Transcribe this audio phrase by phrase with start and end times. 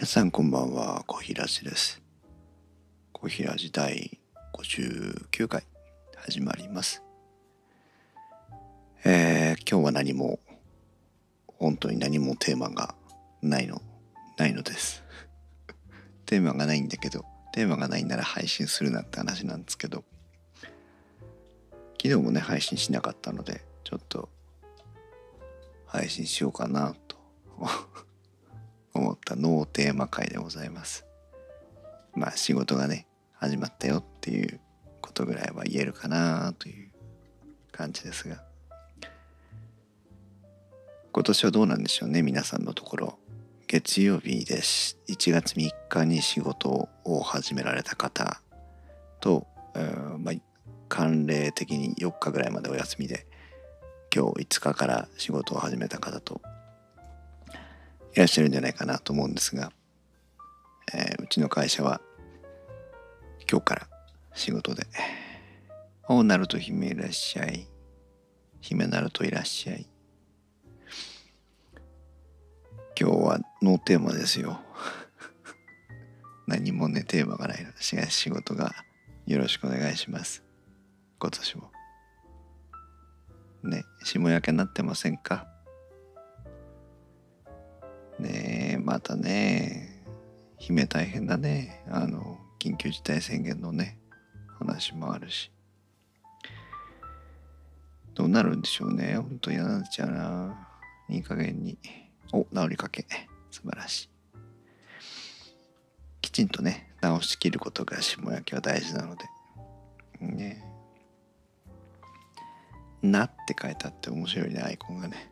[0.00, 2.00] 皆さんこんばんは、コーヒラジです。
[3.12, 4.18] コーヒラジ第
[4.54, 5.62] 59回
[6.16, 7.02] 始まります。
[9.04, 10.40] えー、今日は何も、
[11.46, 12.94] 本当に何もテーマが
[13.42, 13.82] ないの、
[14.38, 15.04] ないのです。
[16.24, 20.02] テーマがないんだけど、テーマがないなら配信するなって話なんですけど、
[22.02, 24.30] 昨日もね、配信しなかったので、ちょっと
[25.84, 27.18] 配信しようかなと
[28.94, 31.04] 思ったノーテーマ会でございます。
[32.14, 34.60] まあ仕事がね、始まったよっていう
[35.00, 36.90] ことぐらいは言えるかなという
[37.72, 38.42] 感じですが。
[41.12, 43.18] 今年はどうなんでしょうね、皆さんのところ。
[43.66, 44.98] 月曜日です。
[45.08, 48.42] 1月3日に仕事を始められた方
[49.20, 49.46] と、
[50.18, 50.34] まあ、
[50.88, 53.26] 慣例的に4日ぐらいまでお休みで、
[54.12, 56.40] 今日5日から仕事を始めた方と
[58.14, 59.72] いらっしゃるんじゃないかなと思うんですが、
[60.92, 62.00] えー、うちの会社は
[63.50, 63.88] 今日から
[64.34, 64.86] 仕事で
[66.08, 67.68] 「おなると姫いらっしゃい」
[68.60, 69.86] 「姫なるといらっしゃい」
[73.00, 74.60] 今日はノーテーマですよ。
[76.46, 77.80] 何もねテーマがないので
[78.10, 78.74] 仕事が
[79.26, 80.42] よろしくお願いします。
[81.18, 81.70] 今年も。
[83.62, 85.46] ね霜焼けになってませんか？
[88.20, 90.04] ねえまたね
[90.58, 93.98] 姫大変だねあの緊急事態宣言のね
[94.58, 95.50] 話もあるし。
[98.14, 100.68] どうなるんでしょうね本当嫌なんちゃうな
[101.08, 101.78] いい加減に。
[102.32, 103.06] お治りかけ。
[103.50, 104.08] 素晴らしい。
[106.20, 109.24] きちんとね直しきることが霜焼きは大事なので。
[110.20, 110.62] ね。
[113.02, 115.29] なって書いてあって面白いねアイコンがね。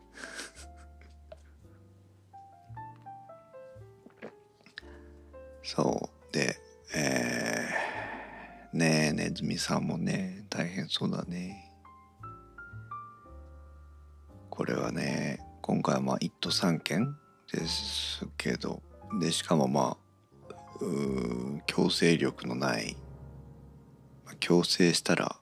[5.75, 6.33] そう。
[6.33, 6.57] で
[6.95, 11.71] えー、ねえねずみさんもね大変そうだね。
[14.49, 17.15] これはね今回はまあ1都3県
[17.53, 18.81] ですけど
[19.21, 19.95] でしかもま
[20.41, 20.55] あ
[21.67, 22.97] 強制力のない。
[24.39, 25.35] 強制したら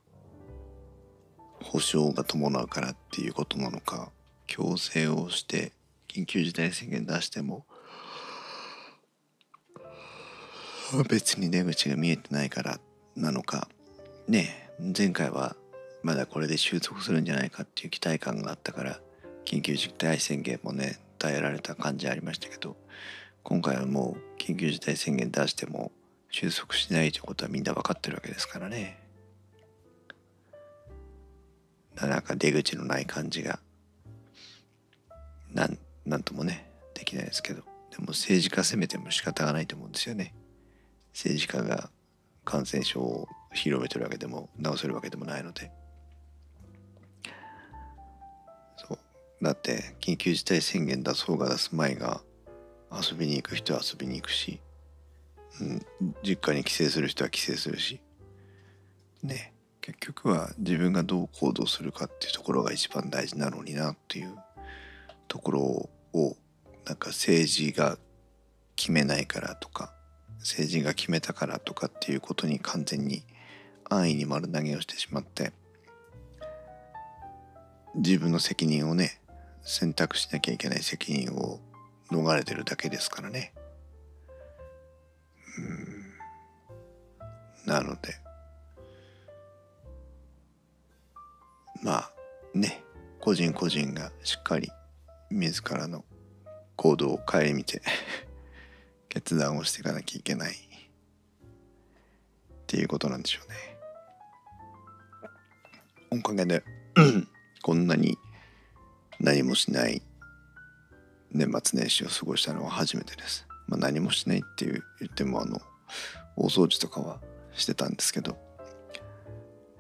[1.64, 4.12] 保証が伴うからっていうことなのか
[4.46, 5.72] 強制をして
[6.10, 7.66] 緊急事態宣言出しても
[11.10, 12.80] 別に出口が見えてないから
[13.16, 13.68] なのか。
[14.28, 15.56] ね前回は
[16.04, 19.00] まだこれで収束するんじゃないかっていう期待感があったから
[19.46, 22.78] 緊急事態宣言もね耐えられた感じありましたけど
[23.44, 25.92] 今回はもう緊急事態宣言出しても
[26.30, 29.00] 収束しないということはみんな分かってるわけですからね。
[31.96, 33.60] なんか出口のない感じが
[35.52, 37.64] なんなんともねできないですけど。
[37.90, 40.34] でも政治家責めても仕方がないと思うんですよね。
[41.18, 41.90] 政治家が
[42.46, 45.72] 感染症を広めてるわけでも治せるわけでもないので。
[48.76, 49.44] そう。
[49.44, 52.22] だって緊急事態宣言出そうが出す前が
[52.92, 54.62] 遊びに行く人は遊びに行くし、
[55.60, 55.86] うん、
[56.24, 58.00] 実家に帰省する人は帰省するし。
[59.24, 59.56] ね。
[59.82, 64.36] 結局は自分がどう行動するかっていうところが一番大事なのになっていう
[65.28, 66.38] ところを
[66.86, 67.98] なんか政治が
[68.76, 69.97] 決めないからとか
[70.48, 73.24] 政治が決めたからとかっていうことに完全に
[73.90, 75.52] 安易に丸投げをしてしまって
[77.96, 79.20] 自分の責任をね
[79.62, 81.60] 選択しなきゃいけない責任を
[82.10, 83.54] 逃れてるだけですからね。
[85.58, 86.14] うん
[87.66, 88.16] なので
[91.84, 92.12] まあ
[92.54, 92.82] ね
[93.20, 94.70] 個人個人がしっかり
[95.30, 96.06] 自らの
[96.78, 97.82] 行動を顧みて
[99.18, 100.56] 決断をしていかなきゃいけないっ
[102.68, 103.56] ていうことなんでしょうね。
[106.12, 106.64] おかげで
[107.64, 108.16] こんなに
[109.20, 110.04] 何もしない
[111.32, 113.48] 年末年始を過ごしたのは初めてです。
[113.68, 115.60] まあ、何もしないっていう言ってもあの
[116.36, 117.20] 大掃除とかは
[117.54, 118.38] してたんですけど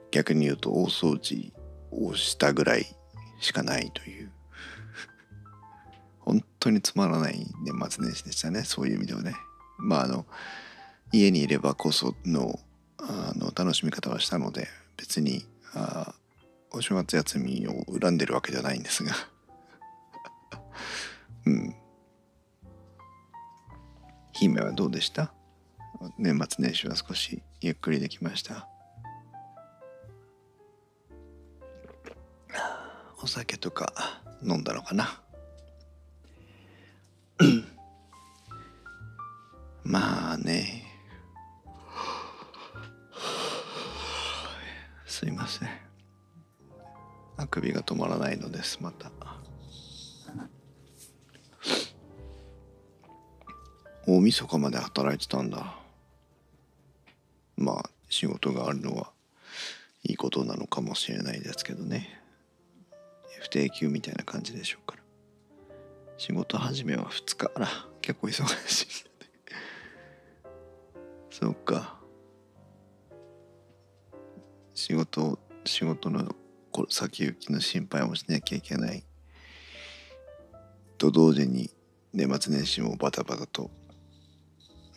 [0.09, 1.53] 逆に言うと大掃除
[1.91, 2.87] をしたぐらい
[3.39, 4.36] しかないという本
[6.67, 8.63] 当につまらない年末年始でしたね。
[8.63, 9.33] そういう意味ではね。
[9.77, 10.25] まああの
[11.13, 12.59] 家にいればこその
[12.97, 14.67] あの楽しみ方はしたので
[14.97, 16.13] 別にあ
[16.71, 19.13] お正月休みを恨んでるわけじゃないんですが。
[21.45, 21.75] うん。
[24.33, 25.33] 姫はどうでした？
[26.17, 28.67] 年末年始は少しゆっくりできました？
[33.23, 33.93] お酒とか
[34.43, 35.21] 飲んだのかな？
[39.83, 40.83] まあね。
[45.05, 45.69] すいません。
[47.37, 49.11] あくびが止まらないのです、また。
[54.07, 55.75] 大晦日まで働いてたんだ。
[57.57, 59.11] まあ、仕事があるのは
[60.03, 62.21] いいことなのかもしれないですけどね。
[63.41, 65.06] 不定休みたいな感じでしょうから。
[66.17, 67.67] 仕事始めは2日あら。
[68.01, 68.87] 結構忙しい
[71.29, 71.99] そっか。
[74.73, 76.35] 仕事仕事の
[76.89, 79.03] 先行きの心配もしなきゃいけない。
[80.97, 81.69] と同時に
[82.13, 83.69] 年末年始もバタバタと。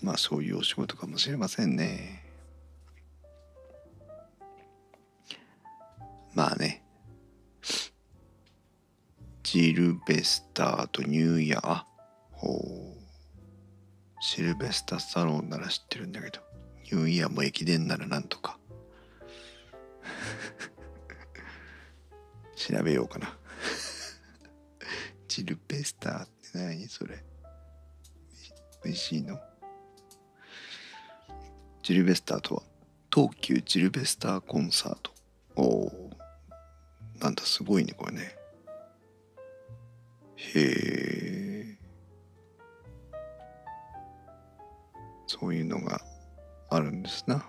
[0.02, 2.24] まあそういうお仕事かもしれませんね。
[6.34, 6.69] まあね。
[9.52, 11.82] ジルベスターとニューイヤー。
[12.30, 13.00] ほう。
[14.20, 16.38] シルベスタ・スタロンなら知ってるんだけど。
[16.84, 18.60] ニューイヤーも駅伝ならなんとか。
[22.54, 23.36] 調べようかな。
[25.26, 27.24] ジルベスターって何それ。
[28.84, 29.36] 美味しいの？
[31.82, 32.62] ジルベスターとは？
[33.12, 35.10] 東急ジルベスターコンサート。
[35.56, 36.10] おお
[37.18, 38.36] なんだすごいねこれね。
[40.54, 41.76] へえ
[45.26, 46.00] そういうのが
[46.70, 47.46] あるんですな。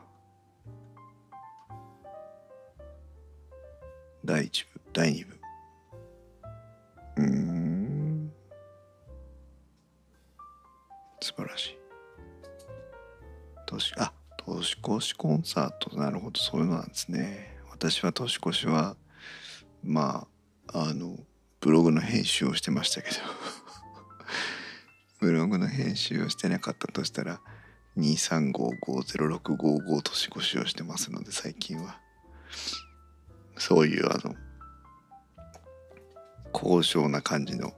[4.23, 5.39] 第1部第2部。
[7.17, 8.31] うん。
[11.21, 11.77] 素晴らしい。
[13.65, 15.97] 年あ年越しコンサート。
[15.97, 16.39] なるほど。
[16.39, 17.57] そういうのなんですね。
[17.71, 18.95] 私は年越しは
[19.83, 20.27] ま
[20.71, 21.17] ああの
[21.61, 23.17] ブログの編集をしてましたけど。
[25.19, 27.39] ブログの編集をしてなかったとしたら
[27.97, 31.99] 23550655年越しをしてますので最近は。
[33.57, 34.33] そういうあの
[36.51, 37.75] 高尚な感じの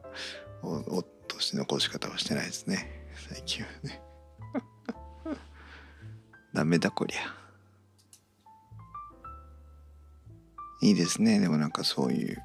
[0.61, 3.05] お年の越し方はしてないですね。
[3.29, 4.01] 最近はね。
[6.55, 7.35] ダメだこりゃ。
[10.81, 11.41] いいですね。
[11.41, 12.41] でもなんかそういう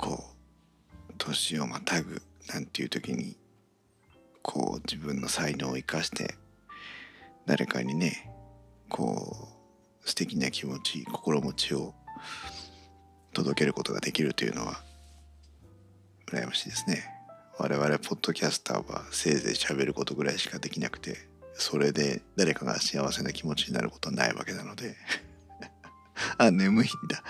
[0.00, 0.24] こ
[1.10, 3.36] う年をまたぐなんていう時に
[4.40, 6.34] こう自分の才能を生かして
[7.44, 8.30] 誰かにね
[8.88, 9.48] こ
[10.02, 11.94] う素敵な気持ち心持ちを
[13.34, 14.80] 届けることができるというのは
[16.32, 17.04] 羨ましいですね。
[17.58, 24.96] 我々ポッドキャスターはせいぜい喋ることぐらいしかできなくてそれで誰かが幸せな気持ちになることはないわけなので。
[26.38, 27.22] あ眠いんだ。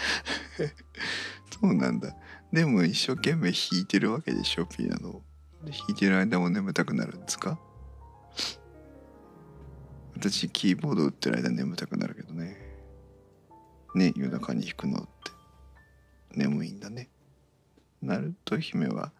[1.60, 2.14] そうなんだ。
[2.52, 5.22] でも一生懸命弾いてるわけでしょピアノ
[5.64, 7.58] 弾いてる間も眠たくなるんですか？
[10.16, 12.56] 私キーボード打ってる間眠たくなるけどね。
[13.94, 15.08] ね夜中に弾くのって。
[16.34, 17.08] 眠いんだね。
[18.02, 19.12] ナルト姫は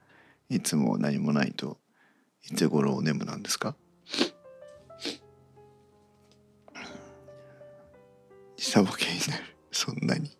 [0.48, 1.78] いつも何もないと
[2.50, 3.76] いつ頃お眠なんですか？
[8.56, 9.44] 時差ボケになる。
[9.70, 10.30] そんなに。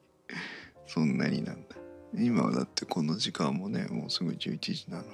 [0.87, 1.63] そんなになん
[2.15, 5.11] 今はだってこの時間もねもうすぐ11時なのに。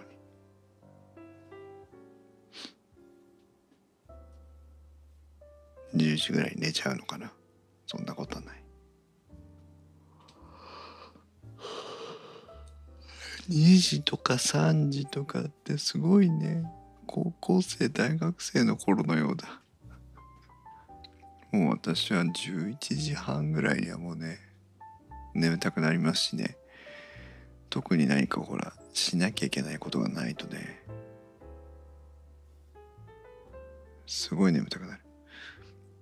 [5.95, 7.33] 10時ぐらい寝ちゃうのかな？
[7.87, 8.63] そんなことはない。
[13.49, 16.65] 2時とか3時とかってすごいね。
[17.07, 19.63] 高校生大学生の頃のようだ。
[21.53, 24.41] もう私は11時半ぐらいにはもうね
[25.33, 26.59] 眠たくなりますしね。
[27.77, 30.81] 特に何かほらしなきゃいけないことがないとね
[34.07, 35.03] すごい眠たくなる。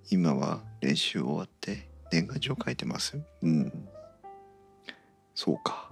[0.09, 3.19] 今は練習終わって年賀状書いてます？
[3.43, 3.89] うん。
[5.35, 5.91] そうか。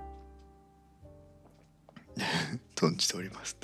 [2.76, 3.56] 存じております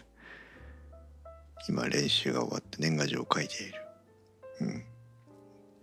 [1.69, 3.75] 今練習が終わって年賀状を書いている。
[4.63, 4.85] うん。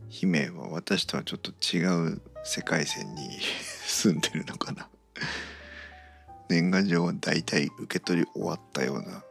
[0.10, 3.40] 姫は私とはちょっと違う世界線に
[3.88, 4.90] 住んでるのかな。
[6.50, 9.24] 年賀状は大体受け取り終わったような。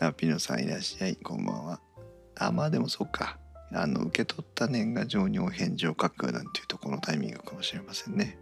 [0.00, 1.16] あピノさんいらっしゃい。
[1.16, 1.80] こんばんは。
[2.36, 3.38] あまあでもそっか。
[3.72, 8.38] あの受け取った年賀状にお返事を書くなんていうとこのタイミングかもしれませんね。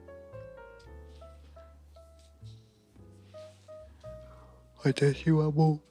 [4.82, 5.86] 私はもう。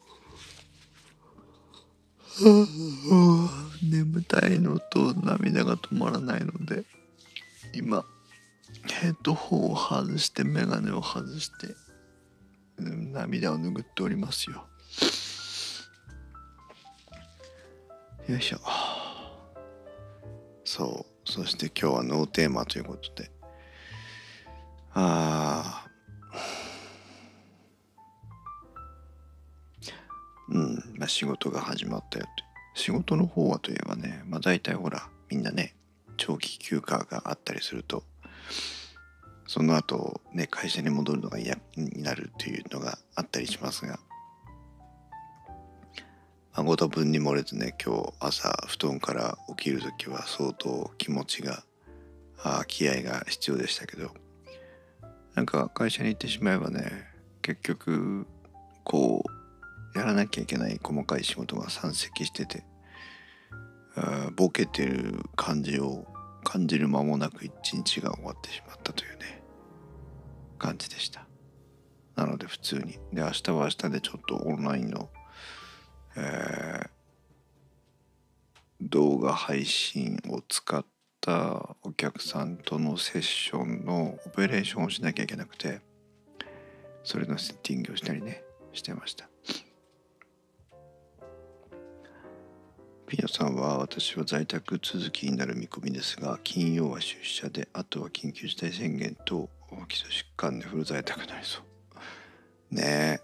[3.89, 6.83] 眠たいのと涙が止まらないので
[7.73, 8.05] 今
[8.83, 11.75] ヘッドホンを外して眼鏡を外して
[12.77, 14.65] 涙を拭っておりますよ。
[18.27, 18.59] よいしょ。
[20.63, 21.29] そう。
[21.29, 23.31] そして今日はノーテーマということで。
[24.93, 25.85] あ
[30.49, 30.75] うん。
[30.97, 32.43] まあ仕事が始まったよって
[32.75, 35.75] 仕事の方はといえばねまあ大体ほらみんなね
[36.17, 38.03] 長期休暇があったりすると
[39.47, 43.99] その後ね会社に戻るのが嫌になるっていうのがあったりしますが、
[46.53, 51.63] まあ、ご多分に漏れずね今日朝布団から起きる時は相当気持ちが
[52.43, 54.11] あ気合が必要でしたけど
[55.35, 57.05] なんか会社に行ってしまえばね
[57.41, 58.25] 結局
[58.83, 59.23] こ
[59.93, 62.63] うやらなきゃいけない細かい仕事が山積してて
[64.35, 66.05] ボケてる感じを
[66.45, 69.43] 感じる間もなく一日が終わってしまったというね
[70.57, 71.27] 感じでした。
[72.15, 72.93] なので普通に。
[73.11, 75.09] で明日は明日でちょっとオンラインの、
[76.15, 76.89] えー、
[78.81, 80.85] 動画配信を使っ
[81.19, 85.81] たお客さんとのセッションのオペレーションをしなきゃいけなくて
[87.03, 89.27] それのセッティングをしたりねしてました。
[93.07, 99.47] ピノさんは私は在宅続きになる見込みですが金曜は出社であとは緊急事態宣言と
[99.87, 101.61] 基礎疾患でフル在宅になりそ
[102.71, 102.75] う。
[102.75, 103.19] ね。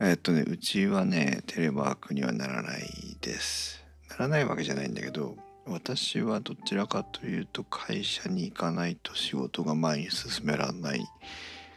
[0.00, 2.82] ええっとねうちはねテレワークにはならない
[3.22, 3.82] です。
[4.10, 5.34] ならないわけじゃないんだけど
[5.66, 11.00] 私はどちらかというと会社に行かないと仕事が前に進められない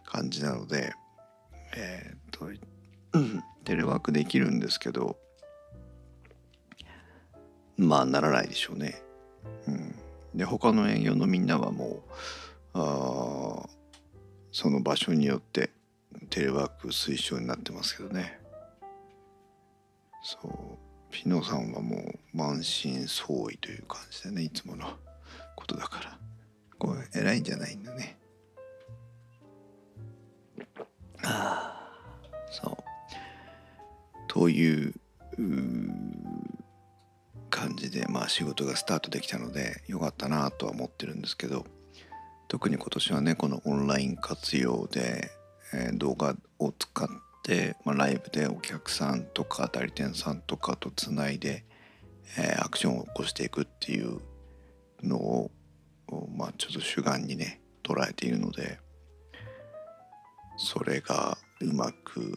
[0.05, 0.93] 感じなので
[1.77, 2.50] えー、っと
[3.63, 5.17] テレワークできるんですけど
[7.81, 9.01] まあならないでしょうね。
[9.67, 9.95] うん、
[10.35, 12.01] で他の営業のみんなはもう
[12.73, 13.65] あ
[14.51, 15.71] その場所によって
[16.29, 18.39] テレワーク推奨になってますけどね。
[20.23, 20.77] そう
[21.09, 24.85] ピノさんはもう満身創痍という感じでねいつもの
[25.55, 26.17] ことだから
[26.77, 28.17] こう偉いんじゃないんだね。
[31.23, 31.91] ああ
[32.51, 32.77] そう
[34.27, 34.93] という
[38.31, 41.65] 仕事がスタートできたのでよかったなとは思ってるんですけど
[42.47, 45.31] 特に今年はねこのオンライン活用で、
[45.73, 47.07] え、動画を使っ
[47.43, 51.63] て、まあ、ライブでお客さんとか代理店さんとかとつないで、
[52.38, 54.19] え、アクションを起こしていくっていう
[55.01, 55.51] のを
[56.35, 58.79] まあちょっと主眼にね捉えているので
[60.57, 62.33] それがうまく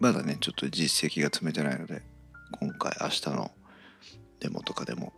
[0.00, 2.02] まだねちょっと実績が積めてないので
[2.58, 3.50] 今回明日の
[4.42, 5.12] デモとかでも。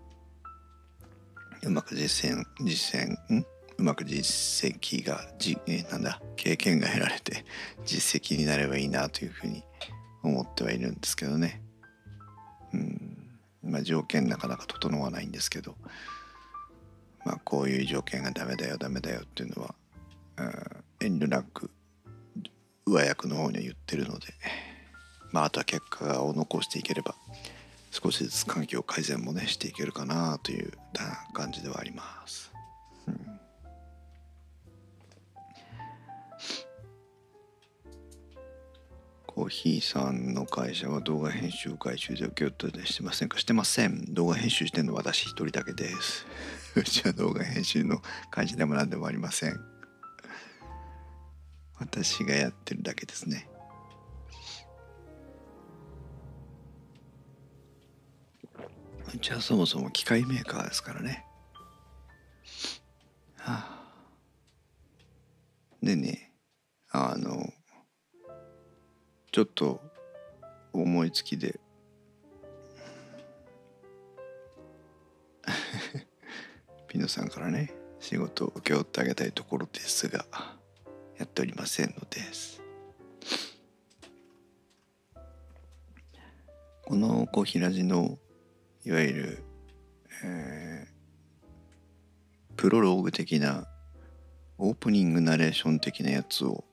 [1.63, 3.47] うまく実践実践ん？
[3.79, 6.21] うまく実績がじえなんだ？
[6.37, 7.47] 経験が得られて
[7.87, 9.65] 実績になればいいなというふうに
[10.23, 11.63] 思ってはいるんですけどね。
[12.75, 13.31] うん。
[13.63, 15.75] まあ条件なかなか整わないんですけど。
[17.25, 19.75] まあこういう条件がダメだよダメだよっていうのは、
[20.37, 21.71] うん、遠慮なく
[22.87, 24.27] 上役の方には言ってるので。
[25.33, 27.15] まああとは結果を残していければ。
[28.03, 30.73] 少しずつ環境改善もねしていけるかなという
[31.33, 32.53] 感じではあります。
[39.27, 43.39] コーヒーさんの会社は動画編集会中で受け負ってしてませんか？
[43.39, 44.13] してません。
[44.13, 46.27] 動画編集してるの私一人だけです。
[46.75, 49.61] うちは動画編集の会社でも何でもありません。
[51.79, 53.49] 私がやってるだけですね。
[59.15, 61.25] うちはそもそも機械メーカーですからね。
[63.37, 63.89] はあ、
[65.81, 66.33] でね
[66.91, 67.49] あの
[69.31, 69.81] ちょっと
[70.73, 71.61] 思いつきで。
[76.89, 80.27] ピノさんからね仕事を請け負ってあげたいところですが
[81.19, 82.61] やっておりませんのです。
[86.83, 88.19] このコーヒーラジの
[88.87, 89.45] いわゆる、
[90.23, 93.67] えー、プロローグ的な
[94.59, 96.65] オープニングナレーション的なやつを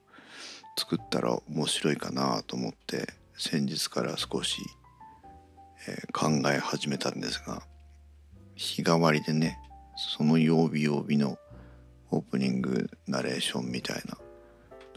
[0.76, 3.06] 作ったら面白いかなと思って
[3.38, 4.60] 先日から少し、
[5.88, 7.62] えー、考え始めたんですが
[8.56, 9.58] 日替わりでね
[9.96, 11.38] その曜日曜日の
[12.10, 14.18] オープニングナレーションみたいな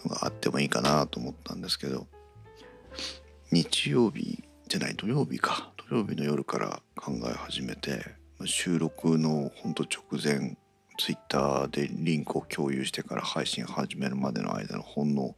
[0.03, 2.07] のがあってもいいかなと思ったんですけど
[3.53, 5.74] 日曜日じゃない土曜日か。
[5.87, 8.03] 土曜日の夜から考え始めて
[8.43, 10.57] 収録のほんと直前
[10.97, 15.35] ツイッターでリンクを共有してから配信始めるまでの間のほんの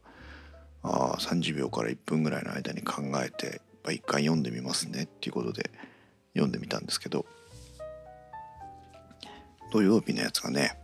[0.82, 3.60] あ30秒から1分ぐらいの間に考えて
[3.92, 5.70] 一回読んでみますねっていうことで
[6.32, 7.26] 読んでみたんですけど
[9.70, 10.78] 土曜日のやつがね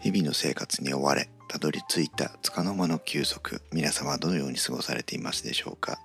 [0.00, 5.98] 日々の生活に追われたどり着いた束の間の休息皆様どのように過ごされていますでしょうか？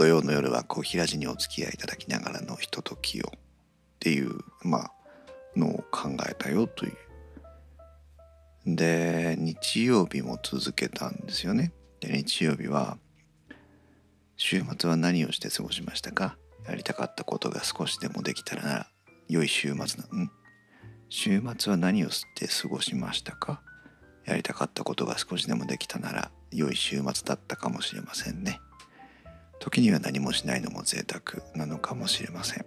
[0.00, 3.38] 土曜の夜は小平寺にお付き合いいただきながらのひとときをっ
[3.98, 4.92] ていうまあ
[5.54, 6.96] のを考えたよという。
[8.64, 11.74] で日曜日も続けたんですよね。
[12.00, 12.96] で日曜日は
[14.38, 16.38] 週末は何をして過ごしましたか？
[16.66, 18.86] やりたかったことが少しでもできたら
[19.28, 20.30] 良い週末なん。
[21.10, 23.60] 週末は何をして過ごしましたか？
[24.24, 28.60] やりたかったことが少しでもできたなら良い週末だったかもしれませんね。
[29.60, 32.66] 時には何もしないのも贅沢なのかもしれません。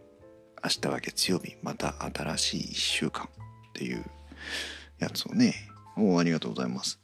[0.64, 3.28] 明日は月曜日また新しい1週間っ
[3.74, 4.06] ていう
[5.00, 5.56] やつをね
[5.98, 7.00] おありがとうございます。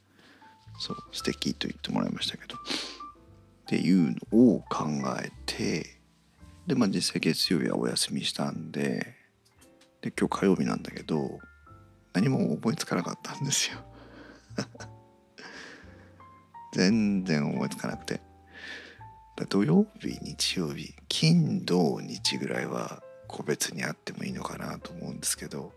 [0.78, 2.56] そう素敵と言ってもらいましたけど。
[2.56, 2.58] っ
[3.66, 4.86] ていうのを考
[5.22, 6.00] えて
[6.66, 9.20] でまあ実際月曜日はお休みしたんで
[10.02, 11.38] で今日火曜日なんだけど
[12.12, 13.78] 何も思いつかなかったんですよ。
[16.74, 18.20] 全然思いつかなくて。
[19.46, 25.72] 土曜日日曜日金土日ぐらいは個別にあってもいいのかなと思うんですけど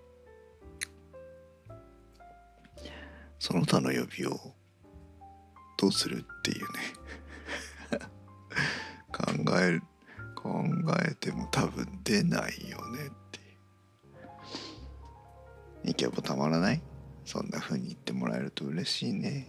[3.39, 4.39] その他の曜日を
[5.77, 7.99] どうするっていうね
[9.11, 9.83] 考える
[10.43, 10.61] 考
[11.09, 13.41] えても多分出ないよねってい
[15.85, 15.91] う。
[15.91, 16.81] イケボたまらない？
[17.23, 19.47] そんな風に言ってもらえると嬉しいね。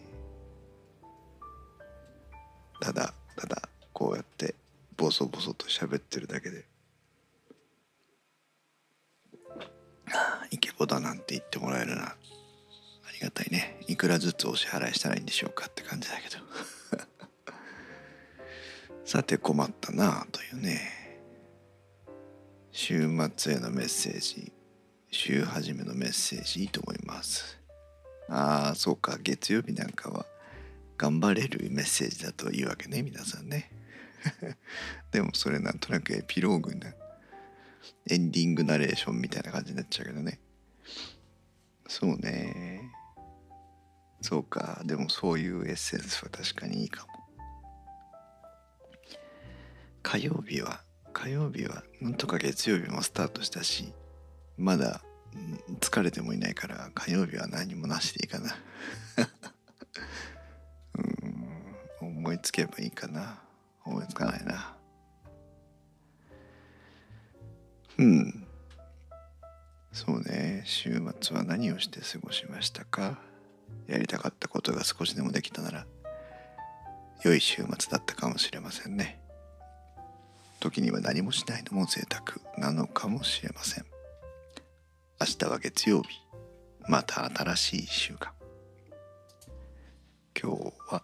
[2.80, 3.68] ただただ。
[3.94, 4.54] こうやって
[4.96, 6.66] ボソボソと喋ってるだけで。
[10.50, 12.02] イケボだなんて言ってもらえるな。
[12.08, 12.16] あ
[13.12, 13.80] りがたいね。
[13.88, 16.42] いくらずつお支払いしたらいいんでしょうかって感じだけど。
[19.06, 21.20] さて困ったなというね。
[22.72, 24.52] 週末へのメッセージ。
[25.10, 27.60] 週始めのメッセージいいと思います。
[28.28, 29.18] ああそうか。
[29.22, 30.26] 月曜日なんかは
[30.98, 33.70] 頑張れるメッセージだといいわけね皆さんね。
[35.10, 36.94] でもそれなんとなくエピローグな
[38.06, 40.40] エンディングナレーションみたいな感じになっちゃうけどね。
[41.86, 42.90] そうね。
[44.20, 44.82] そうか。
[44.84, 47.12] でもそういうエッセンスは確かにいいかも。
[50.02, 50.82] 火曜日は
[51.12, 53.94] 火曜日はなんとか月曜日もスタートしたし
[54.58, 55.02] まだ
[55.80, 58.56] 疲れてもいないから火曜日は何もなしでいいかな。
[62.02, 63.43] うん思いつけばいいかな。
[63.84, 64.76] 思いつかないな。
[67.98, 68.46] うん。
[69.92, 70.62] そうね。
[70.64, 73.18] 週末は何をして過ごしましたか？
[73.86, 75.86] やりたかったことが少しでもできたなら
[77.24, 79.20] 良い週末だったかもしれませんね。
[80.60, 83.84] 時には何もしないのも贅沢なのかもしれません。
[85.20, 86.24] 明日は月曜日。
[86.86, 88.32] また新しい1週間
[90.38, 91.02] 今日は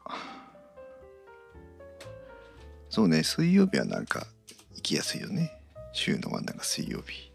[2.91, 4.27] そうね水曜日はなんか
[4.75, 5.53] 行きやすいよね。
[5.93, 7.31] 週の真ん中水曜日。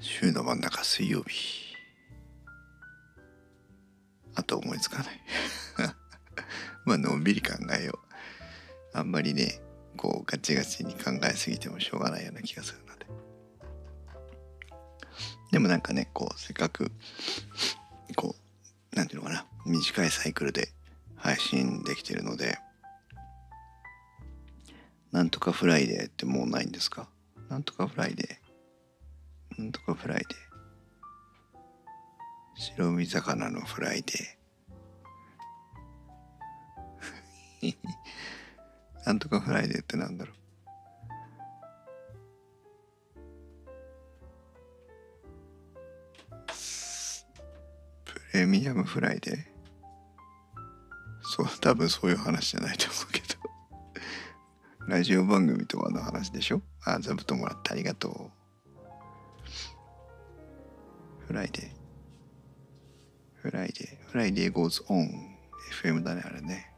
[0.00, 1.74] 週の真ん中水曜日。
[4.34, 5.20] あと思いつかない。
[6.86, 8.00] まあのんびり考えよ
[8.94, 8.96] う。
[8.98, 9.60] あんまりね
[9.98, 12.85] こうガチガチに考えすぎてもしょうがないような気がする。
[15.56, 16.92] でもなんかねこうせっかく
[18.14, 18.36] こ
[18.92, 20.68] うなんていうのかな短いサイクルで
[21.14, 22.58] 配信できてるので
[25.12, 27.08] なんとかフライデーってもうないんですか？
[27.48, 29.62] なんとかフライデー？
[29.62, 30.36] なんとかフライデー？
[32.56, 37.76] 白身魚のフライデー？
[39.06, 40.35] なんとかフライデーってなんだろう？
[48.36, 49.38] プレミアムフライデー
[51.22, 53.26] そう多分そういう話じゃないと思うけど。
[54.86, 56.60] ラジオ番組とかの話でしょ？
[56.84, 58.30] あ座布団もらってありがとう。
[61.26, 61.70] フライデー
[63.36, 65.08] フライデーフライデー goes on
[65.82, 66.74] FM だねあれね。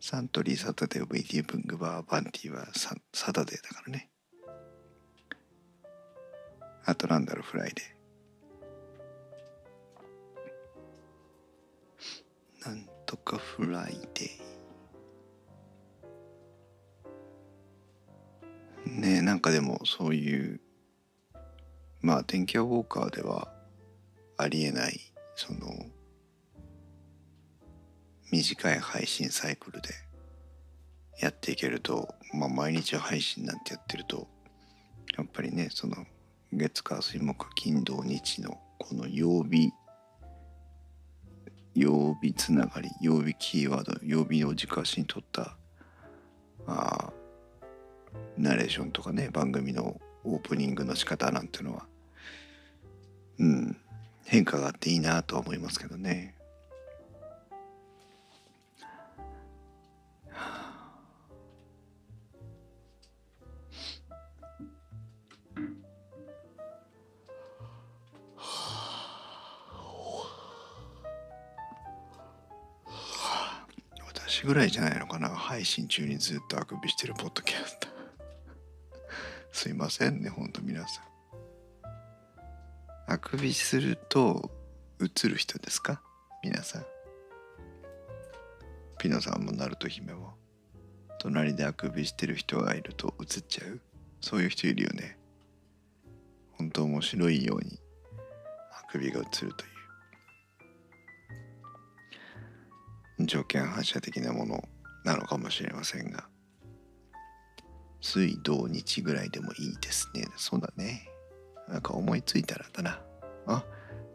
[0.00, 4.10] サントリーサタデー VT ブングバーバンティーはササタデーだからね。
[6.84, 7.93] あとなんだろうフライデー
[13.06, 19.00] とかフライデー。
[19.00, 20.60] ねなんかでもそういう
[22.00, 23.48] まあ電気屋ウォーカーでは
[24.36, 25.00] ありえない
[25.36, 25.60] その
[28.30, 29.88] 短い配信サイクルで
[31.20, 34.26] やっていけると、まあ、毎日配信なんてやってると
[35.16, 35.96] やっぱりねその
[36.52, 39.70] 月火水木金土日のこの曜日
[41.74, 45.56] 曜日つながり曜日キーワード曜日を軸足にとった
[46.66, 47.12] あ
[48.38, 51.86] ナレーションとかね番組のオープニングの仕方なんていうのは
[53.38, 53.76] うん
[54.24, 56.33] 変化があっていいなとは思いますけどね。
[74.34, 75.28] 私ぐらいじゃないのかな。
[75.28, 77.86] 配信中にずっとあくびしてるポッドキャスト。
[79.52, 81.04] すいませんねほんと皆さん。
[83.06, 84.50] あくびすると
[85.00, 86.02] 映る人ですか？
[86.42, 86.86] 皆さん。
[88.98, 90.34] ピノさんもナルト姫も。
[91.20, 93.80] 隣であくびしてる人がいると映っちゃう？
[94.20, 95.16] そういう人いるよね。
[96.58, 97.78] 本当面白いように
[98.72, 99.73] あくびが映るという。
[103.20, 104.68] 条件反射的なもの
[105.04, 106.28] なのかもしれませんが
[108.00, 111.08] 水土日ぐらいでもいいですねそうだね
[111.68, 113.00] なんか思いついたらだな。
[113.46, 113.64] あ、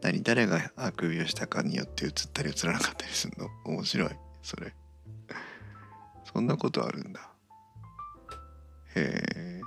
[0.02, 3.48] 何誰があくびをしたかによって映ったり映らなかったりするの？
[3.64, 4.10] 面白い。
[4.40, 4.72] それ。
[6.32, 7.28] そんなことあるんだ。
[8.94, 9.60] へえ。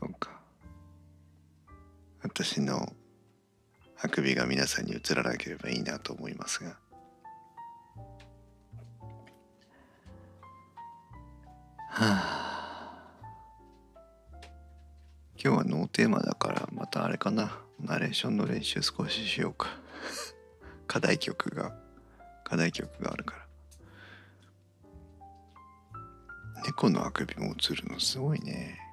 [0.00, 0.40] そうか。
[2.22, 2.90] 私の
[4.04, 6.76] あくびが皆さんに映らなければいいなと思いますが。
[11.88, 12.98] はあ。
[15.42, 17.58] 今日はノーテーマだからまたあれかな。
[17.80, 19.68] ナレーションの練習少ししようか。
[20.86, 21.74] 課題曲が。
[22.44, 23.46] 課題曲があるから。
[26.66, 28.83] 猫のあくびも映るのすごいね。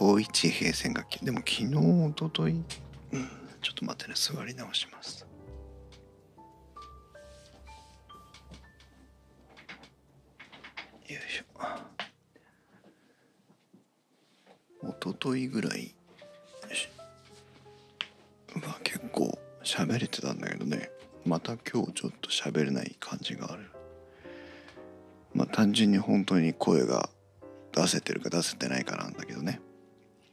[0.00, 2.62] 統一平線楽器でも昨日おととい、うん、
[3.60, 5.26] ちょっと待ってね座り直します。
[14.82, 15.94] 一昨日ぐらい
[18.54, 20.90] まあ結構喋れてたんだけどね。
[21.26, 23.70] また今日ちょっと喋れない感じがある。
[25.34, 27.10] まあ単純に本当に声が
[27.72, 29.60] 出せてるか出せてないかなんだけどね。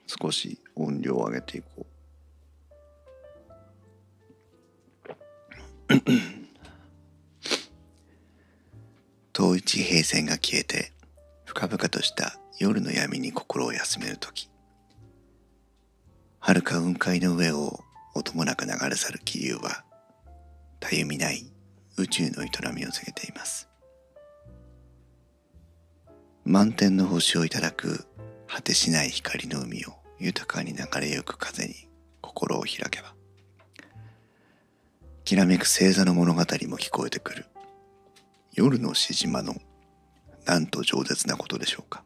[0.07, 1.87] 少し音量を上げていこう。
[9.37, 10.91] 統一平線が消えて
[11.45, 14.49] 深々とした夜の闇に心を休める時。
[16.39, 17.79] 遥か雲海の上を
[18.15, 19.83] 音もなく流れ去る気流は
[20.79, 21.51] たゆみない
[21.97, 23.67] 宇宙の営みを告げています。
[26.45, 28.05] 満天の星をいただく
[28.47, 31.75] 果てしない光の海を豊かに流れゆく風に
[32.21, 33.17] 心を開けば
[35.27, 36.45] きらめく星座の物語も
[36.77, 37.47] 聞こえてくる。
[38.53, 39.55] 夜のしじまの
[40.45, 42.05] なんと饒舌なことでしょうか。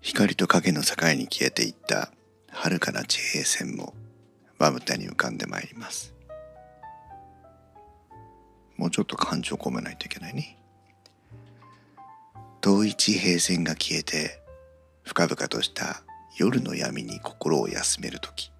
[0.00, 2.10] 光と影の境に消えていった
[2.50, 3.94] 遥かな地平線も
[4.58, 6.12] まぶたに浮かんでまいります。
[8.76, 10.59] もうちょっと感情込めないといけないね。
[12.62, 14.42] 遠い地平線が消えて
[15.02, 16.02] 深々とした
[16.36, 18.52] 夜の闇に心を休める時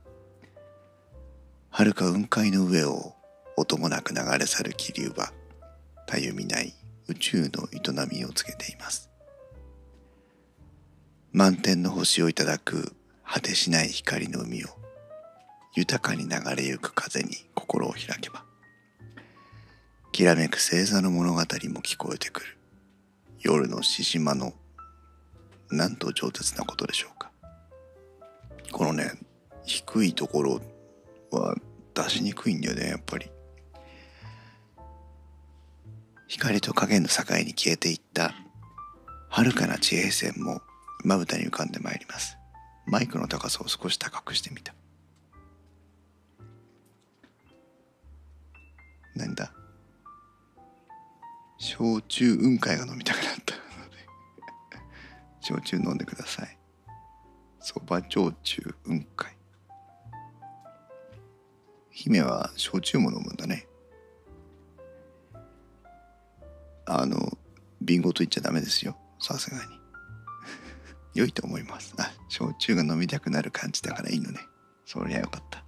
[1.68, 3.14] 遥か雲海の上を
[3.58, 5.32] 音もなく流れ去る気流は
[6.06, 6.72] たゆみない
[7.08, 9.10] 宇宙の営みを告げています
[11.32, 14.68] 満天の星をいただく果てしない光の海を
[15.76, 18.44] 豊かに流れゆく風に心を開けば
[20.10, 22.60] きらめく星座の物語も聞こえてくる
[23.40, 24.53] 夜の獅子間の
[25.70, 27.31] なんと上舌なことでしょうか。
[28.72, 29.12] このね
[29.64, 30.61] 低いところ
[31.31, 31.55] は
[31.94, 33.31] 出しにくいんだよねやっぱり。
[36.29, 38.35] 光と影の境に消えていった
[39.31, 40.61] 遥かな地平線も
[41.05, 42.37] まぶたに浮かんでまいります。
[42.87, 44.74] マイクの高さを少し高くしてみた。
[49.16, 49.53] なんだ？
[51.61, 53.99] 焼酎雲海が飲みたくなったので
[55.42, 56.59] 焼酎飲んでください
[57.61, 59.37] そば焼酎雲海
[61.90, 63.68] 姫は焼酎も飲むんだね
[66.87, 67.38] あの
[67.83, 69.79] 瓶ごと言っちゃダメですよさすがに
[71.12, 71.92] 良いと思います。
[71.99, 74.40] あ、焼酎が飲みたくなる感じだからいいのね。
[74.87, 75.64] そりゃよかった。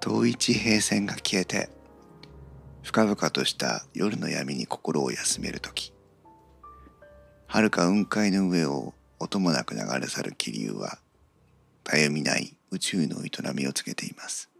[0.00, 1.68] 遠い地平線が消えて
[2.82, 5.92] 深々とした夜の闇に心を休める時。
[7.46, 10.98] 遥か雲海の上を音もなく流れ去る気流は
[11.82, 14.50] たゆみない宇宙の営みを告げています。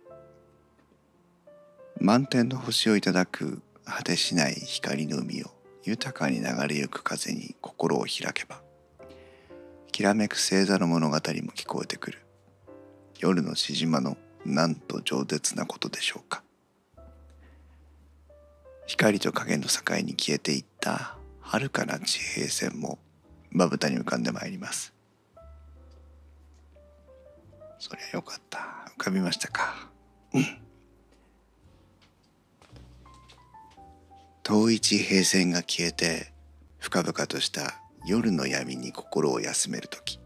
[2.01, 5.51] 満天の星をいただく果てしない光の海を
[5.85, 8.61] 豊かに流れゆく風に心を開けば
[9.99, 12.19] きらめく星座の物語も聞こえてくる。
[13.19, 16.45] 夜のしじまのなんと饒舌なことでしょうか。
[18.89, 22.99] 光と影の境に消えていった遥かな地平線も
[23.51, 24.95] まぶたに浮かんでまいります。
[27.79, 28.59] そりゃよかった。
[28.97, 29.91] 浮かびましたか？
[30.33, 30.45] うん。
[34.43, 36.33] 遠い地平線が消えて
[36.79, 40.19] 深々とした夜の闇に心を休める時。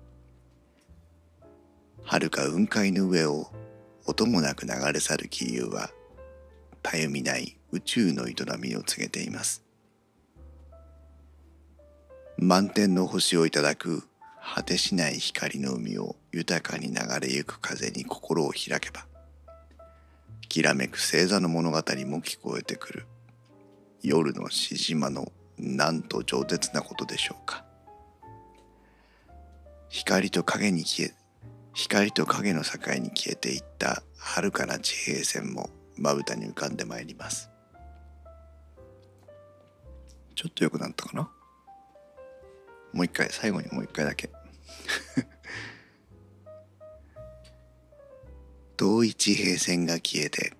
[2.04, 3.50] 遥か雲海の上を
[4.06, 5.90] 音もなく流れ去る気流は
[6.82, 9.64] たゆみない宇宙の営みを告げています。
[12.38, 14.02] 満天の星をいただく
[14.42, 19.06] 果てしない光の海を豊かに流れゆく風に心を開けば
[20.52, 23.06] きらめく星座の物語も聞こえてくる。
[24.02, 27.64] 夜のしじまのなんと饒舌なことでしょうか。
[29.88, 31.14] 光と影に消え
[31.72, 37.51] 光と影の境に消えていった遥かな地平線もまぶたに浮かんでまいります。
[40.42, 41.30] ちょっと良くなったかな？
[42.92, 44.28] もう一回最後にもう一回だけ。
[48.76, 50.54] 遠い地平線が消えて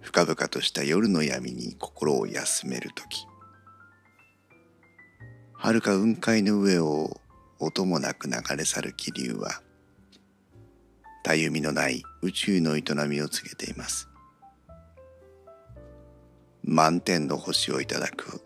[0.00, 3.26] 深々とした夜の闇に心を休める時。
[5.52, 7.20] 遥か雲海の上を
[7.58, 9.60] 音もなく流れ去る気流は
[11.22, 14.08] たゆみのない宇宙の営みを告げています。
[16.64, 18.40] 満天の星をいただく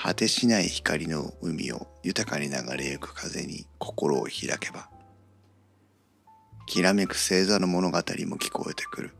[0.00, 4.88] 果てしない光の海を豊かに流れゆく風に心を開けば
[6.68, 8.02] きらめく星座の物語も
[8.36, 9.14] 聞こえてくる。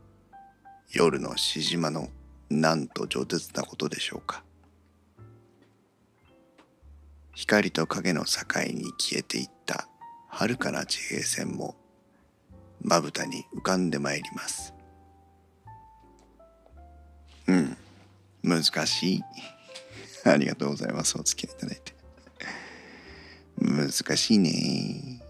[0.91, 2.09] 夜のしじまの
[2.51, 4.43] なんと饒舌なことでしょうか。
[7.33, 9.89] 光と影の境に消えていった
[10.27, 11.75] 遥かな地平線も
[12.83, 14.75] まぶたに浮かんでまいります。
[17.47, 17.75] うん
[18.43, 19.23] 難しい。
[20.25, 21.17] ありがとうございます。
[21.17, 21.93] お付き合いいただいて。
[23.61, 25.21] 難しいね。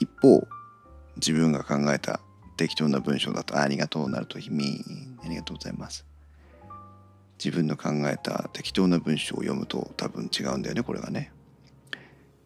[0.00, 0.46] 一方
[1.16, 2.20] 自分が考えた
[2.56, 4.84] 適当な文章だとありがとうなるとひみ
[5.24, 6.04] ありがとうございます。
[7.42, 11.32] 自分の考えた適当な文章を読むと多分違うんだよねこれがね。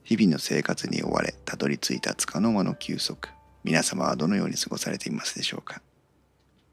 [0.03, 3.29] 日々の生活に追われたどり着いた束の間の休息。
[3.63, 5.83] 皆様はどのように過ごされていますでしょうか。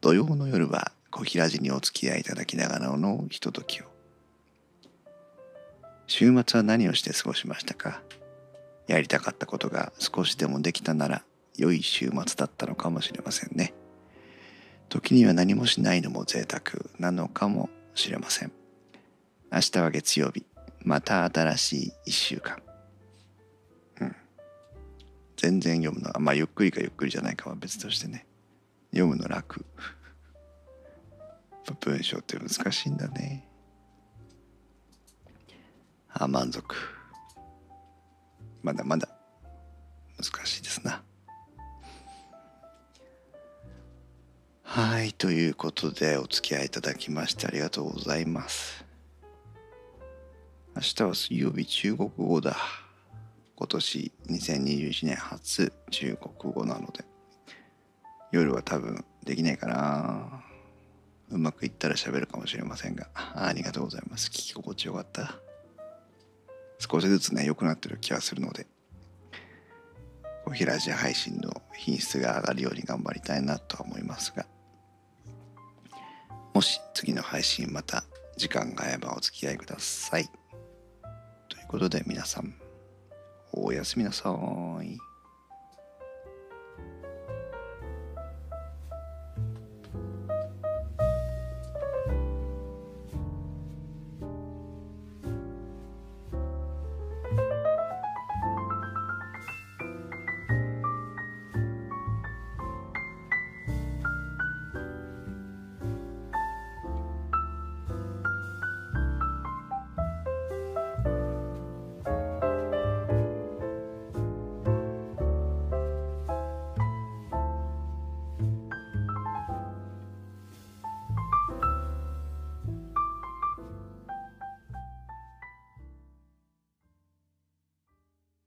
[0.00, 3.86] 土曜の夜は小平寺にお付き合いいただきながらのひとときを。
[6.06, 8.02] 週末は何をして過ごしましたか？
[8.86, 11.24] やりたかったことが少しでもできたなら
[11.56, 13.72] 良い週末だったのかもしれませんね。
[14.90, 18.52] 時には何もしないのも贅沢なのかもしれません。
[19.50, 20.44] 明日は月曜日
[20.82, 22.60] また新しい一週間。
[25.38, 28.26] 全然読むのはまあゆっくりかゆっくりじゃないかは別としてね。
[28.90, 29.64] 読むの楽。
[31.74, 33.46] 文章って難しいんだね。
[36.10, 36.74] あ満足。
[38.62, 39.08] まだまだ。
[40.18, 41.02] 難しいですな。
[44.62, 48.84] はいということでお付き合いいただきましてありがとうございます。
[50.74, 52.56] 明日は水曜日中国語だ。
[53.56, 57.04] 今年2021年初中国語なので。
[58.32, 60.45] 夜は多分できないかな。
[61.30, 64.28] うまくいったら喋るかもしれませんがありがとうございます。
[64.28, 65.40] 聞き心地よかった。
[66.78, 68.66] 少しずつね良くなってる気がするので
[70.44, 74.46] おひらじ配信の品質が上がるように頑張りたいなとは思いますが
[76.54, 78.04] もし次の配信また
[78.36, 80.28] 時間が合えばお付き合いください。
[81.48, 82.54] ということで皆さん
[83.52, 84.30] おやすみなさ
[84.82, 84.98] い。